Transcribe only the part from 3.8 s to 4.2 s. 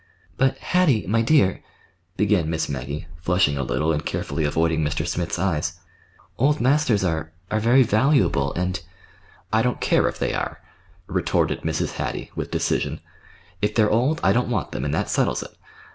and